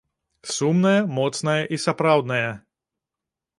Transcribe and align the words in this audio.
Сумная, 0.53 1.01
моцная 1.17 1.59
і 1.77 1.81
сапраўдная. 1.85 2.51